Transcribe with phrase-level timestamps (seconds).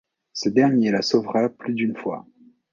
[0.33, 2.25] Ce dernier le sauvera plus d'une fois…